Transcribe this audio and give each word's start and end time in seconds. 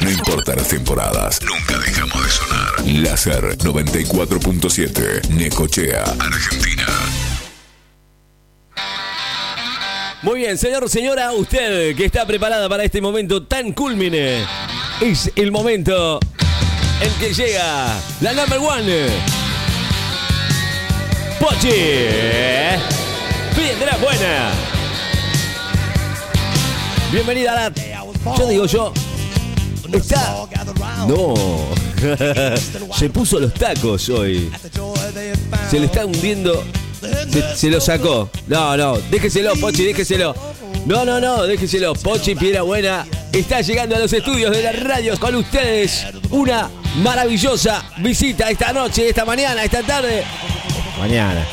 No 0.00 0.10
importa 0.10 0.56
las 0.56 0.68
temporadas, 0.68 1.40
nunca 1.42 1.78
dejamos 1.78 2.24
de 2.24 2.30
sonar. 2.30 2.86
Láser 2.86 3.58
94.7, 3.58 5.28
Necochea, 5.28 6.04
Argentina. 6.18 6.86
Muy 10.22 10.40
bien, 10.40 10.56
señor, 10.56 10.88
señora, 10.88 11.32
usted 11.32 11.94
que 11.96 12.06
está 12.06 12.26
preparada 12.26 12.66
para 12.68 12.84
este 12.84 13.02
momento 13.02 13.42
tan 13.46 13.72
culmine, 13.72 14.46
es 15.02 15.30
el 15.36 15.52
momento 15.52 16.18
en 17.02 17.12
que 17.18 17.34
llega 17.34 17.94
la 18.22 18.32
number 18.32 18.58
one. 18.58 19.06
Pochi. 21.38 21.68
Piedra 23.54 23.98
buena. 24.00 24.50
Bienvenida 27.12 27.52
a 27.52 27.68
la... 27.68 27.72
Yo 28.38 28.46
digo 28.46 28.64
yo... 28.64 28.94
Está... 29.92 30.46
No. 31.06 31.34
Se 32.96 33.10
puso 33.10 33.40
los 33.40 33.52
tacos 33.54 34.08
hoy. 34.08 34.50
Se 35.70 35.78
le 35.78 35.86
está 35.86 36.06
hundiendo... 36.06 36.64
Se, 37.30 37.56
se 37.56 37.70
lo 37.70 37.80
sacó. 37.80 38.28
No, 38.46 38.76
no. 38.76 38.98
Déjeselo, 39.10 39.54
Pochi, 39.56 39.84
déjeselo. 39.84 40.34
No, 40.86 41.04
no, 41.04 41.20
no, 41.20 41.44
déjeselo. 41.44 41.94
Pochi 41.94 42.34
Piedra 42.34 42.62
Buena 42.62 43.06
está 43.32 43.60
llegando 43.60 43.96
a 43.96 43.98
los 43.98 44.12
estudios 44.12 44.54
de 44.54 44.62
la 44.62 44.72
radio 44.72 45.18
con 45.18 45.34
ustedes. 45.34 46.06
Una 46.30 46.68
maravillosa 46.96 47.84
visita 47.98 48.50
esta 48.50 48.72
noche, 48.72 49.08
esta 49.08 49.24
mañana, 49.24 49.64
esta 49.64 49.82
tarde. 49.82 50.24
Mañana. 50.98 51.46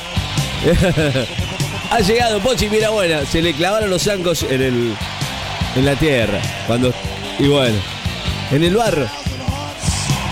ha 1.92 2.00
llegado 2.02 2.40
Pochi 2.40 2.67
Piedra 2.67 2.90
Buena. 2.90 3.26
Se 3.26 3.42
le 3.42 3.54
clavaron 3.54 3.90
los 3.90 4.04
zancos 4.04 4.44
en 4.44 4.62
el. 4.62 4.95
en 5.76 5.86
la 5.86 5.95
tierra. 5.95 6.42
Cuando. 6.67 6.94
Y 7.40 7.48
bueno. 7.48 7.97
En 8.52 8.64
el 8.64 8.76
barro. 8.76 9.08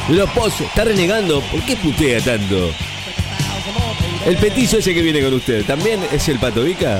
Y 0.09 0.13
los 0.13 0.29
pozos. 0.31 0.61
Está 0.61 0.85
renegando. 0.85 1.41
¿Por 1.41 1.61
qué 1.65 1.75
putea 1.75 2.21
tanto? 2.21 2.71
El 4.25 4.37
petizo 4.37 4.79
ese 4.79 4.93
que 4.93 5.03
viene 5.03 5.21
con 5.21 5.33
usted, 5.35 5.63
¿también 5.65 5.99
es 6.11 6.27
el 6.29 6.39
patovica? 6.39 6.99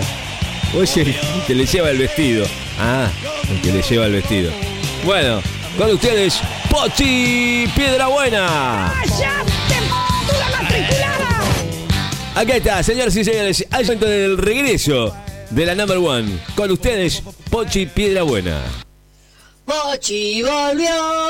¿O 0.78 0.84
es 0.84 0.96
el 0.98 1.16
que 1.48 1.56
le 1.56 1.66
lleva 1.66 1.90
el 1.90 1.98
vestido? 1.98 2.46
Ah, 2.80 3.08
el 3.50 3.62
que 3.62 3.72
le 3.72 3.82
lleva 3.82 4.06
el 4.06 4.12
vestido. 4.12 4.52
Bueno, 5.04 5.42
con 5.76 5.92
ustedes, 5.92 6.40
Pochi 6.70 7.68
Piedra 7.76 8.08
Buena. 8.08 8.94
Acá 12.36 12.58
está, 12.58 12.84
señoras 12.84 13.16
y 13.16 13.24
señores, 13.24 13.66
al 13.72 13.86
momento 13.86 14.06
del 14.06 14.38
regreso 14.38 15.16
de 15.50 15.66
la 15.66 15.74
number 15.74 15.98
one. 15.98 16.38
Con 16.54 16.70
ustedes, 16.70 17.24
Pochi 17.50 17.88
Piedra 17.88 18.22
Buena. 18.22 18.62
Pochi 19.92 20.42
volvió, 20.44 20.90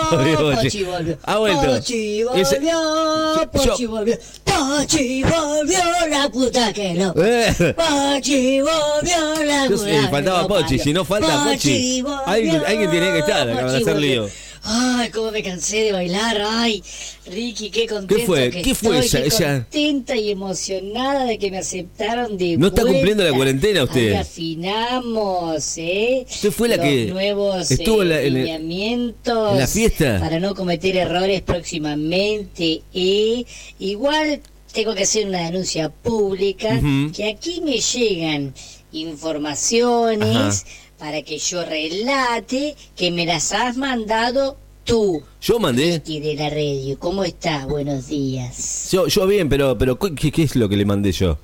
Pochi. 0.09 0.55
Pochi 0.63 0.83
volvió, 0.83 1.17
Ha 1.23 1.37
vuelto. 1.37 1.61
Pochi 1.75 2.21
Ese- 2.35 2.55
volvió, 2.59 3.35
Yo- 3.35 3.51
Pochi 3.51 3.85
volvió, 3.85 4.17
Pochi 4.43 5.23
volvió, 5.23 5.79
la 6.09 6.29
puta 6.29 6.73
que 6.73 6.93
lo. 6.95 7.13
Eh. 7.23 7.75
Pochi 7.75 8.59
volvió, 8.61 9.43
la 9.45 9.63
Yo 9.67 9.71
puta 9.77 9.83
sé, 9.85 9.91
que 10.01 10.07
faltaba 10.09 10.47
Pochi, 10.47 10.79
si 10.79 10.93
no 10.93 11.05
falta 11.05 11.43
Pochi. 11.45 12.01
volvió, 12.01 12.21
Alguien- 12.27 12.63
alguien 12.65 12.91
tiene 12.91 13.11
que 13.13 13.19
estar, 13.19 13.47
de 13.47 13.53
Pochi 13.55 13.75
hacer 13.81 13.93
volvió. 13.93 14.29
Ay, 14.67 15.09
cómo 15.11 15.29
me 15.31 15.43
cansé 15.43 15.83
de 15.83 15.91
bailar, 15.91 16.41
ay, 16.43 16.83
Ricky, 17.27 17.69
qué 17.69 17.85
contento 17.87 18.15
¿Qué 18.15 18.25
fue? 18.25 18.49
que 18.49 18.61
¿Qué 18.63 18.73
fue 18.75 18.97
estoy, 18.99 19.21
esa- 19.27 19.37
qué 19.45 19.53
contenta 19.53 20.15
y 20.15 20.31
emocionada 20.31 21.25
de 21.25 21.37
que 21.37 21.51
me 21.51 21.59
aceptaron 21.59 22.35
de 22.35 22.57
No 22.57 22.67
está 22.67 22.81
cumpliendo 22.81 23.23
la 23.23 23.31
cuarentena 23.31 23.83
usted. 23.83 24.13
Ahí 24.13 24.15
afinamos, 24.17 25.77
¿eh? 25.77 26.25
Usted 26.29 26.51
fue 26.51 26.67
la 26.69 26.77
Los 26.77 26.85
que 26.85 27.05
nuevos 27.05 27.69
estuvo 27.69 28.01
en 28.01 28.09
la- 28.09 28.21
eh, 28.21 28.27
en 28.27 28.37
el- 28.37 28.47
en 28.47 29.57
la 29.59 29.67
fiesta. 29.67 30.17
para 30.19 30.39
no 30.39 30.55
cometer 30.55 30.97
errores 30.97 31.41
próximamente. 31.43 32.81
Y 32.91 33.45
igual 33.77 34.41
tengo 34.73 34.95
que 34.95 35.03
hacer 35.03 35.27
una 35.27 35.45
denuncia 35.45 35.89
pública 35.89 36.81
que 37.15 37.29
aquí 37.29 37.61
me 37.61 37.79
llegan 37.79 38.53
informaciones 38.91 40.35
Ajá. 40.35 40.63
Para 41.05 41.21
que 41.21 41.37
yo 41.37 41.63
relate 41.63 42.75
que 42.95 43.11
me 43.11 43.27
las 43.27 43.51
has 43.51 43.77
mandado 43.77 44.57
tú. 44.83 45.21
Yo 45.39 45.59
mandé. 45.59 46.01
Y 46.03 46.19
de 46.19 46.33
la 46.33 46.49
radio, 46.49 46.97
¿cómo 46.97 47.23
estás? 47.23 47.67
Buenos 47.67 48.07
días. 48.07 48.89
Yo, 48.91 49.05
yo 49.05 49.27
bien, 49.27 49.47
pero, 49.47 49.77
pero 49.77 49.99
¿qué, 49.99 50.31
qué 50.31 50.41
es 50.41 50.55
lo 50.55 50.67
que 50.67 50.75
le 50.75 50.83
mandé 50.83 51.11
yo? 51.11 51.37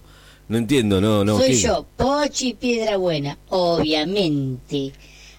No 0.47 0.57
entiendo, 0.57 0.99
no, 0.99 1.23
no. 1.23 1.38
Soy 1.38 1.49
¿qué? 1.49 1.57
yo, 1.57 1.85
Pochi 1.95 2.55
Piedra 2.55 2.97
Buena, 2.97 3.38
obviamente. 3.49 4.94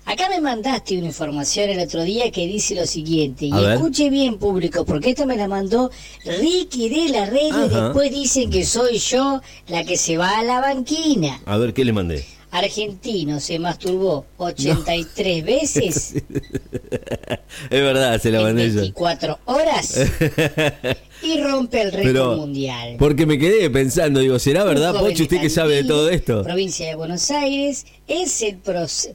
Acá 0.05 0.29
me 0.29 0.41
mandaste 0.41 0.99
una 0.99 1.09
información 1.09 1.71
el 1.71 1.81
otro 1.81 2.05
día 2.05 2.31
que 2.31 2.47
dice 2.47 2.77
lo 2.77 2.87
siguiente, 2.87 3.47
y 3.47 3.53
escuche 3.53 4.09
bien 4.09 4.39
público, 4.39 4.85
porque 4.85 5.11
esto 5.11 5.27
me 5.27 5.37
la 5.37 5.49
mandó 5.49 5.91
Ricky 6.25 6.89
de 6.89 7.09
la 7.09 7.27
red 7.27 7.49
y 7.49 7.69
después 7.69 8.13
dicen 8.13 8.51
que 8.51 8.65
soy 8.65 8.99
yo 8.99 9.41
la 9.67 9.83
que 9.83 9.97
se 9.97 10.17
va 10.17 10.39
a 10.39 10.45
la 10.45 10.61
banquina. 10.61 11.41
A 11.45 11.57
ver, 11.57 11.75
¿qué 11.75 11.85
le 11.85 11.93
mandé? 11.93 12.25
Argentino 12.53 13.41
se 13.41 13.59
masturbó 13.59 14.27
83 14.37 15.45
veces 15.45 16.15
Es 17.71 17.81
verdad, 17.81 18.21
se 18.21 18.31
la 18.31 18.49
en 18.51 18.59
yo. 18.59 18.81
24 18.81 19.39
horas 19.47 19.99
y 21.23 21.41
rompe 21.41 21.81
el 21.81 21.93
récord 21.93 22.37
mundial. 22.37 22.97
porque 22.99 23.25
me 23.25 23.39
quedé 23.39 23.71
pensando, 23.71 24.21
digo, 24.21 24.39
¿será 24.39 24.65
verdad, 24.65 24.95
Pochi, 24.95 25.23
usted 25.23 25.41
que 25.41 25.49
sabe 25.49 25.77
de 25.77 25.85
todo 25.85 26.11
esto? 26.11 26.43
Provincia 26.43 26.87
de 26.87 26.95
Buenos 26.95 27.31
Aires, 27.31 27.87
es 28.07 28.43
el 28.43 28.59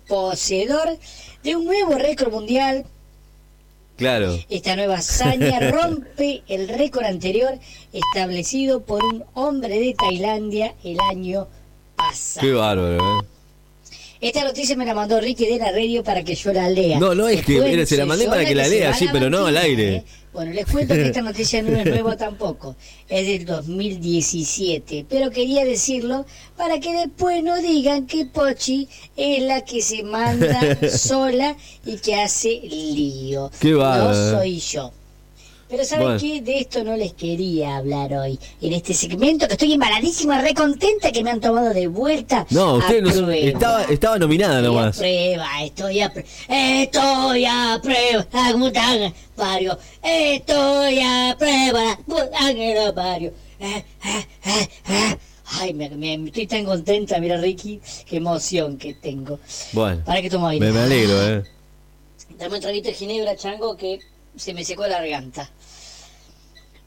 poseedor 0.07 0.97
de 1.43 1.55
un 1.55 1.65
nuevo 1.65 1.95
récord 1.95 2.31
mundial. 2.31 2.85
Claro. 3.97 4.37
Esta 4.49 4.75
nueva 4.75 4.95
hazaña 4.95 5.59
rompe 5.71 6.41
el 6.47 6.69
récord 6.69 7.05
anterior 7.05 7.59
establecido 7.93 8.81
por 8.81 9.03
un 9.03 9.23
hombre 9.33 9.79
de 9.79 9.93
Tailandia 9.93 10.73
el 10.83 10.97
año 11.11 11.47
Qué 12.39 12.51
bárbaro, 12.51 13.21
¿eh? 13.21 13.25
Esta 14.19 14.43
noticia 14.43 14.75
me 14.75 14.83
la 14.85 14.95
mandó 14.95 15.19
Ricky 15.21 15.45
de 15.45 15.59
la 15.59 15.71
radio 15.71 16.03
para 16.03 16.23
que 16.23 16.33
yo 16.33 16.51
la 16.51 16.67
lea. 16.69 16.99
No, 16.99 17.13
no 17.13 17.27
es 17.27 17.45
que- 17.45 17.85
se 17.85 17.97
la 17.97 18.05
mandé 18.05 18.25
para 18.27 18.45
que 18.45 18.55
la 18.55 18.67
lea, 18.67 18.93
sí, 18.93 19.07
pero 19.11 19.29
no 19.29 19.45
al 19.45 19.57
aire. 19.57 19.95
¿eh? 19.97 20.03
Bueno, 20.33 20.51
les 20.53 20.65
cuento 20.65 20.93
que 20.93 21.07
esta 21.07 21.21
noticia 21.21 21.61
no 21.63 21.75
es 21.77 21.85
nueva 21.85 22.15
tampoco, 22.17 22.75
es 23.09 23.27
del 23.27 23.45
2017, 23.45 25.05
pero 25.09 25.29
quería 25.31 25.65
decirlo 25.65 26.25
para 26.55 26.79
que 26.79 26.93
después 26.93 27.43
no 27.43 27.59
digan 27.61 28.07
que 28.07 28.25
Pochi 28.25 28.87
es 29.15 29.43
la 29.43 29.61
que 29.61 29.81
se 29.81 30.03
manda 30.03 30.77
sola 30.97 31.55
y 31.85 31.97
que 31.97 32.15
hace 32.15 32.59
lío. 32.63 33.51
Qué. 33.59 33.71
No 33.71 34.13
soy 34.13 34.59
yo. 34.59 34.91
Pero 35.69 35.83
¿saben 35.83 36.05
Bueno. 36.05 36.19
qué? 36.19 36.41
De 36.41 36.59
esto 36.59 36.83
no 36.83 36.95
les 36.95 37.13
quería 37.13 37.77
hablar 37.77 38.13
hoy. 38.13 38.39
En 38.61 38.71
este 38.71 38.93
segmento 38.93 39.47
que 39.47 39.53
estoy 39.53 39.73
embaladísima, 39.73 40.39
re 40.41 40.53
contenta 40.53 41.11
que 41.11 41.23
me 41.23 41.31
han 41.31 41.41
tomado 41.41 41.73
de 41.73 41.87
vuelta. 41.87 42.47
No, 42.51 42.75
usted 42.75 43.01
no, 43.01 43.27
a 43.27 43.35
estaba, 43.35 43.83
estaba 43.83 44.17
nominada 44.17 44.59
Estoy 44.59 44.65
a 44.65 44.69
nomás. 44.69 44.97
prueba, 44.97 45.63
estoy 45.63 45.99
a 46.01 46.09
prueba, 46.13 46.29
estoy 46.47 47.45
a 47.45 47.79
prueba, 47.83 48.25
puta 48.53 49.13
pario, 49.35 49.77
estoy 50.03 50.99
a 51.01 51.35
prueba, 51.37 51.99
pario. 52.95 53.33
Eh, 53.59 53.83
eh. 54.05 55.17
Ay, 55.59 55.73
me, 55.73 55.89
me- 55.89 56.27
estoy 56.27 56.47
tan 56.47 56.65
contenta, 56.65 57.19
mira 57.19 57.37
Ricky, 57.37 57.79
qué 58.05 58.17
emoción 58.17 58.77
que 58.77 58.93
tengo. 58.93 59.39
Bueno, 59.73 60.01
Para 60.05 60.21
que 60.21 60.29
tomo 60.29 60.47
aire. 60.47 60.65
me, 60.65 60.71
me 60.71 60.79
alegro, 60.79 61.27
¿eh? 61.27 61.43
Dame 62.37 62.55
un 62.55 62.61
traguito 62.61 62.89
de 62.89 62.93
ginebra, 62.95 63.35
chango, 63.35 63.75
que 63.75 63.99
se 64.37 64.53
me 64.53 64.63
secó 64.63 64.83
la 64.87 64.99
garganta. 64.99 65.49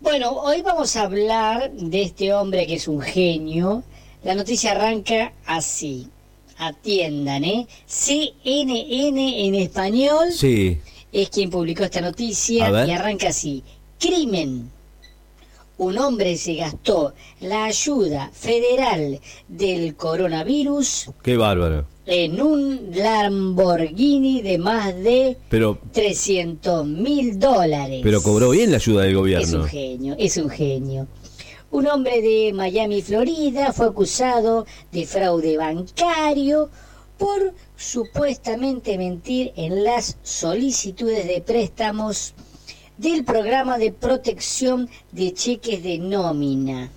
Bueno, 0.01 0.31
hoy 0.33 0.63
vamos 0.63 0.97
a 0.97 1.03
hablar 1.03 1.71
de 1.73 2.03
este 2.03 2.33
hombre 2.33 2.67
que 2.67 2.75
es 2.75 2.89
un 2.89 3.01
genio. 3.01 3.83
La 4.23 4.35
noticia 4.35 4.73
arranca 4.73 5.33
así. 5.45 6.09
Atiendan, 6.59 7.45
¿eh? 7.45 7.67
CNN 7.87 9.47
en 9.47 9.55
español 9.55 10.31
Sí. 10.33 10.79
es 11.13 11.31
quien 11.31 11.51
publicó 11.51 11.85
esta 11.85 12.01
noticia 12.01 12.87
y 12.87 12.91
arranca 12.91 13.29
así. 13.29 13.63
Crimen. 13.99 14.71
Un 15.81 15.97
hombre 15.97 16.37
se 16.37 16.57
gastó 16.57 17.15
la 17.41 17.65
ayuda 17.65 18.31
federal 18.35 19.19
del 19.49 19.97
coronavirus 19.97 21.07
Qué 21.23 21.39
bárbaro. 21.39 21.87
en 22.05 22.43
un 22.43 22.91
Lamborghini 22.93 24.43
de 24.43 24.59
más 24.59 24.95
de 25.03 25.39
Pero, 25.49 25.79
300 25.93 26.87
mil 26.87 27.39
dólares. 27.39 28.01
pero 28.03 28.23
cobró 28.23 28.51
bien 28.51 28.71
la 28.73 28.77
ayuda 28.77 29.05
del 29.05 29.13
Es 29.13 29.17
un 29.17 29.21
gobierno. 29.23 29.65
genio, 29.65 30.15
es 30.19 30.37
un 30.37 30.51
genio. 30.51 31.07
Un 31.71 31.87
hombre 31.87 32.21
de 32.21 32.53
Miami, 32.53 33.01
Florida, 33.01 33.73
fue 33.73 33.87
acusado 33.87 34.67
de 34.93 35.07
fraude 35.07 35.57
bancario 35.57 36.69
por 37.17 37.55
supuestamente 37.77 38.99
mentir 38.99 39.53
en 39.57 39.83
las 39.83 40.19
solicitudes 40.23 41.27
de 41.27 41.41
préstamos 41.41 42.35
del 43.01 43.25
programa 43.25 43.79
de 43.79 43.93
protección 43.93 44.91
de 45.11 45.33
cheques 45.33 45.83
de 45.83 45.99
nómina 45.99 46.91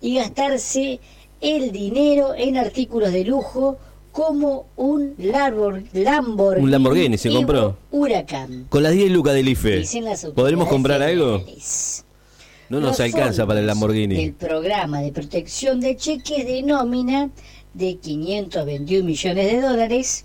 y 0.00 0.14
gastarse 0.14 1.00
el 1.40 1.72
dinero 1.72 2.32
en 2.36 2.56
artículos 2.56 3.12
de 3.12 3.24
lujo 3.24 3.76
como 4.12 4.66
un 4.76 5.16
Lamborghini. 5.18 6.62
Un 6.62 6.70
Lamborghini 6.70 7.18
se 7.18 7.30
compró. 7.30 7.76
Huracán. 7.90 8.66
Con 8.68 8.84
las 8.84 8.92
10 8.92 9.10
lucas 9.10 9.34
del 9.34 9.48
IFE. 9.48 9.84
¿Podremos 10.32 10.68
comprar 10.68 11.02
algo? 11.02 11.44
No 12.68 12.78
nos 12.78 13.00
alcanza 13.00 13.44
para 13.44 13.58
el 13.58 13.66
Lamborghini. 13.66 14.22
El 14.22 14.34
programa 14.34 15.00
de 15.00 15.10
protección 15.10 15.80
de 15.80 15.96
cheques 15.96 16.46
de 16.46 16.62
nómina 16.62 17.30
de 17.74 17.96
521 17.96 19.04
millones 19.04 19.52
de 19.52 19.60
dólares 19.60 20.24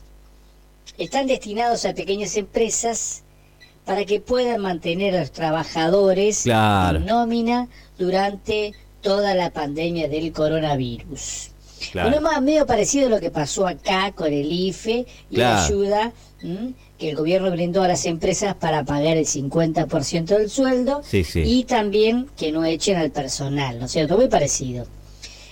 están 0.99 1.25
destinados 1.25 1.85
a 1.85 1.95
pequeñas 1.95 2.37
empresas 2.37 3.22
para 3.85 4.05
que 4.05 4.19
puedan 4.19 4.61
mantener 4.61 5.15
a 5.15 5.21
los 5.21 5.31
trabajadores 5.31 6.45
en 6.45 7.05
nómina 7.05 7.67
durante 7.97 8.73
toda 9.01 9.35
la 9.35 9.51
pandemia 9.51 10.07
del 10.07 10.31
coronavirus. 10.31 11.49
Claro. 11.91 12.21
más 12.21 12.41
medio 12.41 12.65
parecido 12.65 13.07
a 13.07 13.09
lo 13.09 13.19
que 13.19 13.29
pasó 13.29 13.67
acá 13.67 14.13
con 14.13 14.31
el 14.31 14.49
IFE 14.49 15.05
y 15.29 15.35
la 15.35 15.65
ayuda 15.65 16.13
que 16.97 17.09
el 17.09 17.15
gobierno 17.17 17.51
brindó 17.51 17.83
a 17.83 17.89
las 17.89 18.05
empresas 18.05 18.55
para 18.55 18.85
pagar 18.85 19.17
el 19.17 19.25
50% 19.25 20.25
del 20.25 20.49
sueldo 20.49 21.01
y 21.11 21.65
también 21.65 22.27
que 22.37 22.51
no 22.53 22.63
echen 22.63 22.97
al 22.97 23.11
personal, 23.11 23.79
¿no 23.79 23.85
es 23.85 23.91
cierto? 23.91 24.15
Muy 24.15 24.29
parecido. 24.29 24.87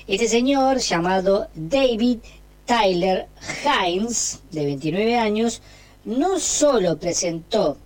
Este 0.07 0.27
señor 0.27 0.77
llamado 0.77 1.47
David 1.53 2.19
Tyler 2.65 3.27
Hines, 3.65 4.39
de 4.51 4.65
29 4.65 5.17
años, 5.17 5.61
no 6.05 6.39
solo 6.39 6.97
presentó 6.97 7.77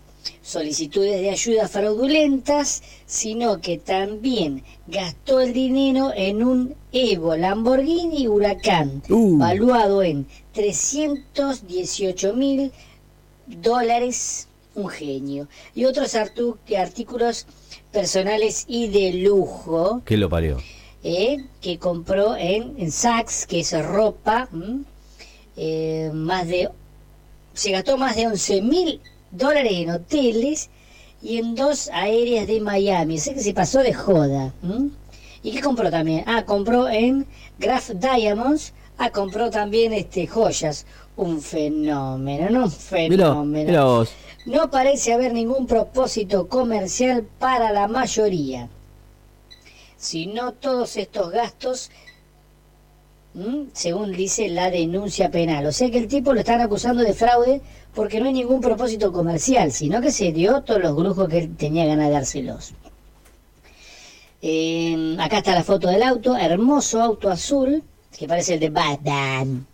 solicitudes 0.42 1.22
de 1.22 1.30
ayuda 1.30 1.68
fraudulentas, 1.68 2.84
sino 3.06 3.62
que 3.62 3.78
también 3.78 4.64
gastó 4.88 5.42
el 5.42 5.54
dinero 5.54 6.12
en 6.16 6.44
un 6.44 6.76
Evo 6.92 7.36
Lamborghini 7.36 8.28
Huracán, 8.28 9.02
uh. 9.10 9.38
valuado 9.38 10.04
en 10.04 10.28
318 10.54 12.34
mil 12.34 12.72
dólares, 13.48 14.48
un 14.76 14.90
genio, 14.90 15.48
y 15.74 15.86
otros 15.86 16.16
artículos 16.16 17.46
personales 17.92 18.66
y 18.68 18.88
de 18.88 19.14
lujo. 19.14 20.02
¿Qué 20.06 20.18
lo 20.18 20.30
parió? 20.30 20.58
Eh, 21.04 21.46
que 21.62 21.78
compró 21.78 22.36
en, 22.36 22.74
en 22.78 22.92
Saks, 22.92 23.46
que 23.46 23.60
es 23.60 23.86
ropa, 23.86 24.50
eh, 25.56 26.10
más 26.14 26.48
de, 26.48 26.70
se 27.54 27.72
gastó 27.72 27.98
más 27.98 28.16
de 28.16 28.28
11 28.28 28.62
mil 28.62 29.02
dólares 29.38 29.74
en 29.74 29.90
hoteles 29.90 30.70
y 31.22 31.38
en 31.38 31.56
dos 31.56 31.90
aéreas 31.94 32.48
de 32.48 32.62
Miami. 32.62 33.18
Sé 33.18 33.34
que 33.34 33.42
se 33.42 33.54
pasó 33.54 33.80
de 33.80 33.94
joda. 33.94 34.54
¿Y 35.44 35.52
qué 35.52 35.62
compró 35.62 35.90
también? 35.90 36.24
Ah, 36.28 36.46
compró 36.46 36.88
en 36.88 37.26
Graph 37.60 37.90
Diamonds. 37.92 38.74
Ah, 38.98 39.10
compró 39.10 39.50
también 39.50 39.94
este 39.94 40.28
joyas. 40.28 40.86
Un 41.18 41.42
fenómeno, 41.42 42.50
no 42.50 42.64
un 42.66 42.72
fenómeno. 42.72 44.06
No 44.46 44.70
parece 44.70 45.14
haber 45.14 45.34
ningún 45.34 45.66
propósito 45.66 46.48
comercial 46.48 47.26
para 47.40 47.72
la 47.72 47.88
mayoría. 47.88 48.70
Si 49.98 50.28
no 50.28 50.52
todos 50.52 50.98
estos 50.98 51.32
gastos 51.32 51.90
según 53.74 54.12
dice 54.14 54.50
la 54.50 54.70
denuncia 54.70 55.30
penal. 55.30 55.66
O 55.66 55.72
sea 55.72 55.92
que 55.92 55.98
el 55.98 56.08
tipo 56.08 56.34
lo 56.34 56.40
están 56.40 56.62
acusando 56.62 57.04
de 57.04 57.14
fraude 57.14 57.62
porque 57.94 58.20
no 58.20 58.28
hay 58.28 58.34
ningún 58.34 58.62
propósito 58.62 59.12
comercial, 59.12 59.72
sino 59.72 60.02
que 60.02 60.12
se 60.12 60.32
dio 60.32 60.62
todos 60.62 60.82
los 60.82 60.96
grupos 60.96 61.30
que 61.30 61.40
él 61.40 61.56
tenía 61.58 61.86
ganas 61.86 62.08
de 62.08 62.14
dárselos. 62.14 62.74
Em, 64.42 65.20
acá 65.20 65.40
está 65.40 65.56
la 65.56 65.64
foto 65.64 65.88
del 65.88 66.04
auto, 66.04 66.36
hermoso 66.36 67.02
auto 67.02 67.30
azul, 67.30 67.84
que 68.18 68.28
parece 68.28 68.56
el 68.56 68.60
de 68.60 68.70
Batman. 68.70 69.68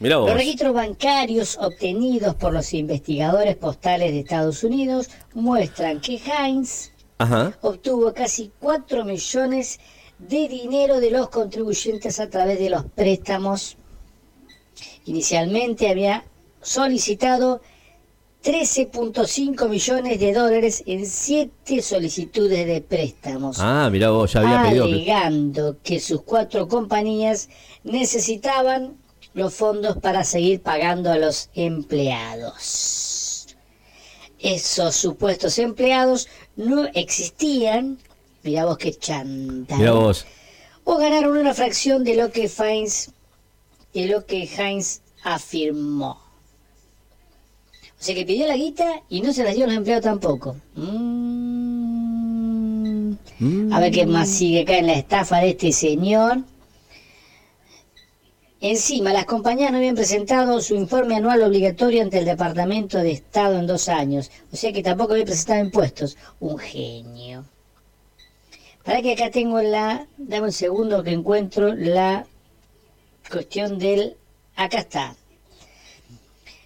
Los 0.00 0.34
registros 0.34 0.74
bancarios 0.74 1.56
obtenidos 1.58 2.34
por 2.34 2.52
los 2.52 2.74
investigadores 2.74 3.54
postales 3.56 4.10
de 4.10 4.20
Estados 4.20 4.64
Unidos 4.64 5.08
muestran 5.32 6.00
que 6.00 6.16
Heinz 6.16 6.90
obtuvo 7.60 8.12
casi 8.12 8.50
4 8.58 9.04
millones 9.04 9.78
de 9.78 10.01
dinero 10.28 11.00
de 11.00 11.10
los 11.10 11.28
contribuyentes 11.28 12.20
a 12.20 12.28
través 12.28 12.58
de 12.58 12.70
los 12.70 12.84
préstamos. 12.84 13.76
Inicialmente 15.04 15.88
había 15.88 16.24
solicitado 16.60 17.60
13.5 18.42 19.68
millones 19.68 20.18
de 20.18 20.32
dólares 20.32 20.82
en 20.86 21.06
siete 21.06 21.80
solicitudes 21.80 22.66
de 22.66 22.80
préstamos. 22.80 23.58
Ah, 23.60 23.88
mira 23.90 24.10
vos, 24.10 24.32
ya 24.32 24.40
había 24.40 24.62
pedido. 24.68 24.84
Alegando 24.84 25.76
que 25.82 26.00
sus 26.00 26.22
cuatro 26.22 26.66
compañías 26.66 27.48
necesitaban 27.84 28.96
los 29.34 29.54
fondos 29.54 29.96
para 29.98 30.24
seguir 30.24 30.60
pagando 30.60 31.10
a 31.10 31.18
los 31.18 31.50
empleados. 31.54 33.46
Esos 34.40 34.96
supuestos 34.96 35.58
empleados 35.58 36.28
no 36.56 36.86
existían 36.94 37.98
Mira 38.42 38.64
vos 38.64 38.78
qué 38.78 38.92
chanta. 38.94 39.76
Mira 39.76 39.92
vos. 39.92 40.26
O 40.84 40.96
ganaron 40.96 41.36
una 41.36 41.54
fracción 41.54 42.02
de 42.02 42.16
lo 42.16 42.32
que 42.32 42.50
Heinz, 42.58 43.10
de 43.94 44.06
lo 44.06 44.26
que 44.26 44.44
Heinz 44.44 45.00
afirmó. 45.22 46.20
O 48.02 48.04
sea 48.04 48.14
que 48.16 48.26
pidió 48.26 48.48
la 48.48 48.56
guita 48.56 49.02
y 49.08 49.20
no 49.20 49.32
se 49.32 49.44
la 49.44 49.52
dio 49.52 49.64
a 49.64 49.68
los 49.68 49.76
empleados 49.76 50.02
tampoco. 50.04 50.56
Mm. 50.74 51.42
A 53.72 53.78
ver 53.78 53.92
qué 53.92 54.06
más 54.06 54.28
sigue 54.28 54.62
acá 54.62 54.78
en 54.78 54.88
la 54.88 54.94
estafa 54.94 55.38
de 55.38 55.50
este 55.50 55.70
señor. 55.70 56.38
Encima, 58.60 59.12
las 59.12 59.24
compañías 59.24 59.70
no 59.70 59.78
habían 59.78 59.94
presentado 59.94 60.60
su 60.60 60.74
informe 60.74 61.16
anual 61.16 61.42
obligatorio 61.42 62.02
ante 62.02 62.18
el 62.18 62.24
Departamento 62.24 62.98
de 62.98 63.12
Estado 63.12 63.58
en 63.58 63.66
dos 63.66 63.88
años. 63.88 64.30
O 64.52 64.56
sea 64.56 64.72
que 64.72 64.82
tampoco 64.82 65.12
había 65.12 65.24
presentado 65.24 65.64
impuestos. 65.64 66.16
Un 66.40 66.58
genio. 66.58 67.44
Para 68.84 69.00
que 69.00 69.12
acá 69.12 69.30
tengo 69.30 69.60
la, 69.62 70.06
dame 70.16 70.46
un 70.46 70.52
segundo 70.52 71.04
que 71.04 71.12
encuentro 71.12 71.74
la 71.74 72.26
cuestión 73.30 73.78
del, 73.78 74.16
acá 74.56 74.78
está. 74.78 75.16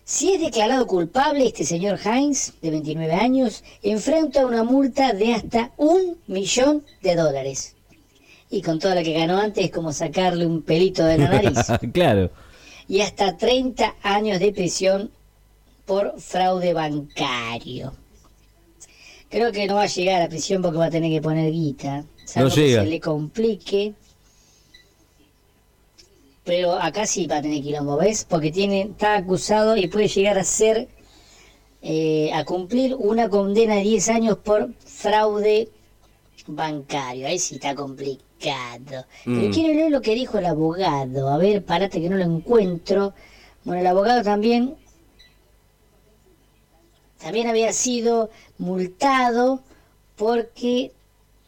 Si 0.05 0.33
es 0.33 0.41
declarado 0.41 0.87
culpable, 0.87 1.47
este 1.47 1.65
señor 1.65 1.99
Heinz, 2.05 2.53
de 2.63 2.71
29 2.71 3.13
años, 3.13 3.65
enfrenta 3.83 4.47
una 4.47 4.63
multa 4.63 5.13
de 5.13 5.35
hasta 5.35 5.73
un 5.77 6.17
millón 6.29 6.85
de 7.03 7.17
dólares. 7.17 7.75
Y 8.49 8.63
con 8.63 8.79
toda 8.79 8.95
la 8.95 9.03
que 9.03 9.19
ganó 9.19 9.39
antes 9.39 9.65
es 9.65 9.71
como 9.73 9.93
sacarle 9.93 10.47
un 10.47 10.63
pelito 10.63 11.05
de 11.05 11.19
la 11.19 11.29
nariz. 11.29 11.59
claro. 11.93 12.31
Y 12.87 13.01
hasta 13.01 13.37
30 13.37 13.97
años 14.03 14.39
de 14.39 14.53
prisión 14.53 15.11
por 15.85 16.21
fraude 16.21 16.73
bancario. 16.73 17.93
Creo 19.29 19.53
que 19.53 19.67
no 19.67 19.75
va 19.75 19.83
a 19.83 19.87
llegar 19.87 20.17
a 20.17 20.25
la 20.25 20.29
prisión 20.29 20.63
porque 20.63 20.79
va 20.79 20.87
a 20.87 20.91
tener 20.91 21.11
que 21.11 21.21
poner 21.21 21.51
guita. 21.51 22.05
No 22.37 22.49
llega. 22.49 22.81
Que 22.81 22.87
se 22.87 22.91
le 22.91 23.01
complique. 23.01 23.95
Pero 26.45 26.75
acá 26.75 27.07
sí 27.07 27.27
va 27.27 27.39
a 27.39 27.43
tener 27.43 27.61
quilombo, 27.63 27.97
¿ves? 27.97 28.25
Porque 28.29 28.53
tiene, 28.53 28.83
está 28.83 29.17
acusado 29.17 29.77
y 29.77 29.89
puede 29.89 30.07
llegar 30.07 30.39
a 30.39 30.45
ser, 30.45 30.89
eh, 31.83 32.31
a 32.33 32.45
cumplir 32.45 32.95
una 32.95 33.29
condena 33.29 33.75
de 33.75 33.83
10 33.83 34.09
años 34.11 34.39
por 34.39 34.73
fraude 34.85 35.69
bancario. 36.47 37.27
Ahí 37.27 37.41
sí 37.41 37.57
está 37.57 37.75
complicado. 37.75 39.07
Pero 39.25 39.49
mm. 39.49 39.53
quiero 39.53 39.75
leer 39.75 39.91
lo 39.91 40.01
que 40.01 40.15
dijo 40.15 40.39
el 40.39 40.47
abogado. 40.47 41.29
A 41.29 41.37
ver, 41.39 41.65
parate 41.65 42.01
que 42.01 42.09
no 42.09 42.17
lo 42.17 42.25
encuentro. 42.25 43.13
Bueno, 43.65 43.81
el 43.81 43.87
abogado 43.89 44.23
también 44.23 44.77
también 47.21 47.49
había 47.49 47.73
sido 47.73 48.31
multado 48.59 49.61
porque 50.17 50.93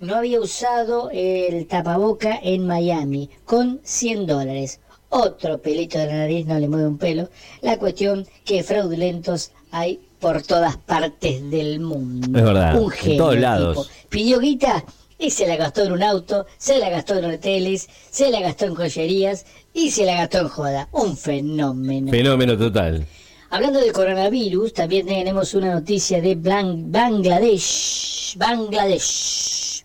no 0.00 0.14
había 0.14 0.40
usado 0.40 1.10
el 1.12 1.66
tapaboca 1.66 2.38
en 2.42 2.66
Miami 2.66 3.30
con 3.44 3.80
100 3.82 4.26
dólares. 4.26 4.80
Otro 5.10 5.60
pelito 5.60 5.98
de 5.98 6.06
la 6.06 6.16
nariz 6.18 6.46
no 6.46 6.58
le 6.58 6.68
mueve 6.68 6.86
un 6.86 6.98
pelo. 6.98 7.30
La 7.62 7.78
cuestión 7.78 8.26
que 8.44 8.62
fraudulentos 8.62 9.52
hay 9.70 10.00
por 10.20 10.42
todas 10.42 10.76
partes 10.76 11.50
del 11.50 11.80
mundo. 11.80 12.38
Es 12.38 12.44
verdad. 12.44 12.80
Un 12.80 12.90
genio, 12.90 13.12
en 13.12 13.18
todos 13.18 13.38
lados. 13.38 13.90
Pidió 14.08 14.38
guita 14.38 14.84
y 15.18 15.30
se 15.30 15.46
la 15.46 15.56
gastó 15.56 15.82
en 15.82 15.92
un 15.92 16.02
auto, 16.02 16.46
se 16.58 16.78
la 16.78 16.90
gastó 16.90 17.16
en 17.16 17.24
hoteles, 17.24 17.88
se 18.10 18.30
la 18.30 18.40
gastó 18.40 18.66
en 18.66 18.74
joyerías 18.74 19.46
y 19.74 19.90
se 19.90 20.04
la 20.04 20.14
gastó 20.14 20.38
en 20.38 20.48
joda. 20.48 20.88
Un 20.92 21.16
fenómeno. 21.16 22.10
Fenómeno 22.10 22.56
total. 22.56 23.06
Hablando 23.50 23.80
del 23.80 23.92
coronavirus, 23.92 24.74
también 24.74 25.06
tenemos 25.06 25.54
una 25.54 25.72
noticia 25.72 26.20
de 26.20 26.34
Bangladesh. 26.34 28.36
Bangladesh. 28.36 29.84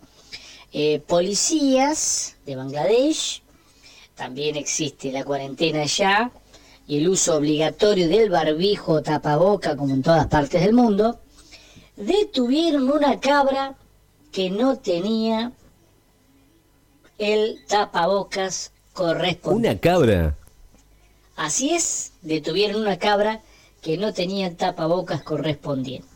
Eh, 0.74 1.01
policías 1.08 2.36
de 2.46 2.58
Bangladesh. 2.58 3.41
También 4.15 4.58
existe 4.58 5.13
la 5.13 5.24
cuarentena 5.24 5.86
ya 5.86 6.29
y 6.88 6.98
el 6.98 7.08
uso 7.08 7.38
obligatorio 7.38 8.10
del 8.10 8.29
barbijo 8.29 9.01
tapaboca 9.01 9.77
como 9.77 9.93
en 9.93 10.03
todas 10.03 10.27
partes 10.27 10.62
del 10.62 10.74
mundo. 10.74 11.22
Detuvieron 11.96 12.91
una 12.91 13.22
cabra 13.22 13.77
que 14.34 14.50
no 14.50 14.77
tenía 14.77 15.53
el 17.17 17.63
tapabocas 17.65 18.74
correspondiente. 18.91 19.70
¿Una 19.70 19.79
cabra? 19.79 20.38
Así 21.38 21.74
es, 21.74 22.12
detuvieron 22.22 22.82
una 22.82 23.00
cabra 23.00 23.41
que 23.84 23.98
no 23.98 24.13
tenía 24.13 24.56
tapabocas 24.56 25.22
correspondiente. 25.22 26.08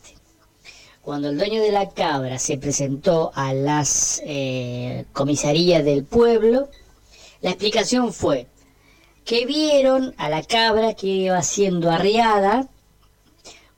Cuando 1.02 1.30
el 1.30 1.38
dueño 1.38 1.62
de 1.62 1.72
la 1.72 1.90
cabra 1.90 2.40
se 2.40 2.58
presentó 2.58 3.32
a 3.36 3.54
las 3.54 4.22
eh, 4.26 5.06
comisarías 5.14 5.84
del 5.84 6.04
pueblo, 6.04 6.70
la 7.42 7.52
explicación 7.52 8.14
fue 8.14 8.48
que 9.26 9.46
vieron 9.46 10.16
a 10.18 10.30
la 10.30 10.42
cabra 10.44 10.94
que 10.94 11.08
iba 11.08 11.42
siendo 11.44 11.92
arriada 11.92 12.68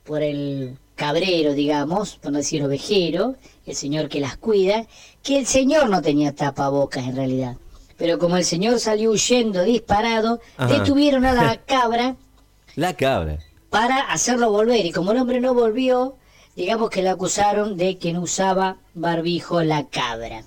por 0.04 0.22
el 0.22 0.78
cabrero, 0.96 1.54
digamos, 1.54 2.18
por 2.18 2.32
no 2.32 2.38
decir 2.38 2.64
ovejero, 2.64 3.36
el 3.66 3.76
señor 3.76 4.10
que 4.10 4.20
las 4.20 4.38
cuida, 4.38 4.86
que 5.24 5.40
el 5.40 5.48
señor 5.48 5.90
no 5.90 6.02
tenía 6.02 6.36
tapabocas 6.36 7.08
en 7.08 7.16
realidad. 7.16 7.58
Pero 7.98 8.20
como 8.20 8.38
el 8.38 8.46
señor 8.46 8.80
salió 8.80 9.12
huyendo 9.12 9.64
disparado, 9.64 10.40
detuvieron 10.68 11.26
a 11.26 11.34
la 11.34 11.58
cabra. 11.58 12.16
La 12.76 12.94
cabra. 12.94 13.40
Para 13.70 14.12
hacerlo 14.12 14.52
volver. 14.52 14.86
Y 14.86 14.92
como 14.92 15.12
el 15.12 15.18
hombre 15.18 15.40
no 15.42 15.54
volvió, 15.54 16.16
digamos 16.56 16.90
que 16.90 17.02
le 17.02 17.10
acusaron 17.10 17.78
de 17.78 17.98
que 17.98 18.14
no 18.14 18.22
usaba 18.22 18.78
barbijo 18.94 19.62
la 19.64 19.88
cabra. 19.88 20.44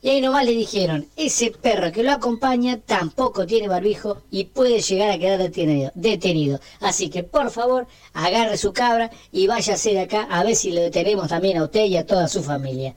Y 0.00 0.10
ahí 0.10 0.20
nomás 0.20 0.44
le 0.44 0.52
dijeron, 0.52 1.08
ese 1.16 1.50
perro 1.50 1.90
que 1.90 2.04
lo 2.04 2.12
acompaña 2.12 2.78
tampoco 2.78 3.46
tiene 3.46 3.66
barbijo 3.66 4.22
y 4.30 4.44
puede 4.44 4.80
llegar 4.80 5.10
a 5.10 5.18
quedar 5.18 5.38
detenido. 5.38 5.90
detenido. 5.96 6.60
Así 6.80 7.10
que 7.10 7.24
por 7.24 7.50
favor, 7.50 7.88
agarre 8.12 8.56
su 8.56 8.72
cabra 8.72 9.10
y 9.32 9.48
váyase 9.48 9.90
de 9.90 10.00
acá 10.00 10.28
a 10.30 10.44
ver 10.44 10.54
si 10.54 10.70
le 10.70 10.82
detenemos 10.82 11.28
también 11.28 11.58
a 11.58 11.64
usted 11.64 11.86
y 11.86 11.96
a 11.96 12.06
toda 12.06 12.28
su 12.28 12.44
familia. 12.44 12.94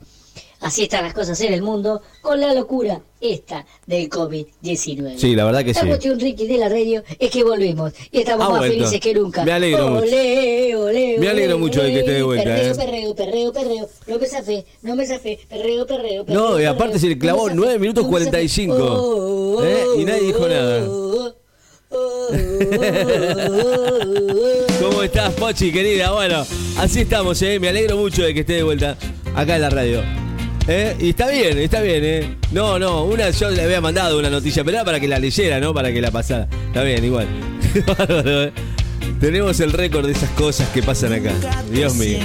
Así 0.62 0.84
están 0.84 1.02
las 1.04 1.12
cosas 1.12 1.40
en 1.40 1.52
el 1.52 1.60
mundo 1.60 2.00
con 2.20 2.40
la 2.40 2.54
locura 2.54 3.00
esta 3.20 3.66
del 3.84 4.08
COVID-19. 4.08 5.16
Sí, 5.16 5.34
la 5.34 5.44
verdad 5.44 5.64
que 5.64 5.72
la 5.72 5.80
sí. 5.80 5.86
La 5.86 5.92
cuestión, 5.92 6.20
Ricky, 6.20 6.46
de 6.46 6.58
la 6.58 6.68
radio 6.68 7.02
es 7.18 7.30
que 7.30 7.42
volvimos 7.42 7.92
y 8.12 8.20
estamos 8.20 8.48
más 8.48 8.62
felices 8.62 9.00
que 9.00 9.12
nunca. 9.12 9.44
Me 9.44 9.52
alegro 9.52 9.88
mucho. 9.88 10.04
Olé, 10.04 11.16
me 11.18 11.28
alegro 11.28 11.58
mucho 11.58 11.82
de 11.82 11.92
que 11.92 11.98
esté 12.00 12.12
de 12.12 12.22
vuelta. 12.22 12.44
Perreo, 12.44 12.72
eh. 12.72 12.76
perreo, 12.76 13.14
perreo, 13.14 13.52
perreo. 13.52 13.88
No 14.06 14.18
me 14.18 14.26
zafé, 14.26 14.64
no 14.82 14.94
me 14.94 15.04
zafé. 15.04 15.40
Perreo, 15.48 15.84
perreo, 15.84 16.24
perreo. 16.24 16.50
No, 16.50 16.60
y 16.60 16.64
aparte 16.64 16.98
se 17.00 17.08
le 17.08 17.18
clavó 17.18 17.48
no 17.48 17.56
9 17.56 17.78
minutos 17.80 18.06
45. 18.06 18.74
Oh, 18.74 19.56
oh, 19.58 19.64
¿eh? 19.64 19.84
Y 19.98 20.04
nadie 20.04 20.22
dijo 20.22 20.48
nada. 20.48 20.86
¿Cómo 24.80 25.02
estás, 25.02 25.34
Pochi, 25.34 25.72
querida? 25.72 26.12
Bueno, 26.12 26.46
así 26.78 27.00
estamos, 27.00 27.42
¿eh? 27.42 27.58
Me 27.58 27.68
alegro 27.68 27.96
mucho 27.96 28.22
de 28.22 28.32
que 28.32 28.40
esté 28.40 28.54
de 28.54 28.62
vuelta 28.62 28.96
acá 29.34 29.56
en 29.56 29.62
la 29.62 29.70
radio. 29.70 30.21
¿Eh? 30.68 30.96
Y 31.00 31.10
está 31.10 31.28
bien, 31.28 31.58
está 31.58 31.80
bien, 31.80 32.04
¿eh? 32.04 32.36
No, 32.52 32.78
no, 32.78 33.04
una 33.04 33.30
yo 33.30 33.50
le 33.50 33.62
había 33.62 33.80
mandado 33.80 34.18
una 34.18 34.30
noticia, 34.30 34.62
pero 34.62 34.76
era 34.78 34.84
para 34.84 35.00
que 35.00 35.08
la 35.08 35.18
leyera, 35.18 35.58
¿no? 35.60 35.74
Para 35.74 35.92
que 35.92 36.00
la 36.00 36.10
pasara. 36.10 36.46
Está 36.68 36.82
bien, 36.82 37.04
igual. 37.04 37.26
Tenemos 39.20 39.60
el 39.60 39.72
récord 39.72 40.06
de 40.06 40.12
esas 40.12 40.30
cosas 40.30 40.68
que 40.68 40.82
pasan 40.82 41.12
acá. 41.14 41.32
Dios 41.70 41.94
mío. 41.96 42.18